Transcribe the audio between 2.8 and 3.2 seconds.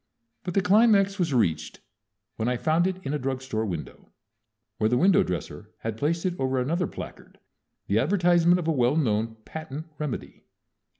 it in a